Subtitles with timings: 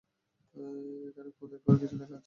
[1.07, 2.19] এখানে খোদাই করে কিছু লেখা আছে।